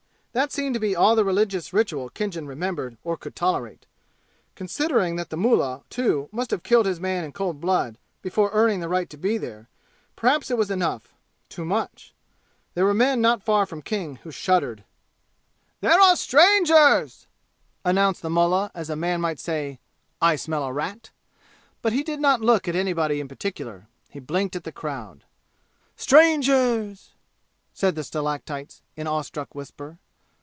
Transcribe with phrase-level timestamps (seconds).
[0.33, 3.85] That seemed to be all the religious ritual Khinjan remembered or could tolerate.
[4.55, 8.79] Considering that the mullah, too, must have killed his man in cold blood before earning
[8.79, 9.67] the right to be there,
[10.15, 11.11] perhaps it was enough
[11.49, 12.13] too much.
[12.75, 14.85] There were men not far from King who shuddered.
[15.81, 17.27] "There are strangers!"
[17.83, 19.79] announced the mullah, as a man might say,
[20.21, 21.09] "I smell a rat!"
[21.81, 25.25] But he did not look at anybody in particular; he blinked at the crowd.
[25.97, 27.09] "Strangers!"
[27.73, 29.97] said the stalactites, in an awe struck whisper.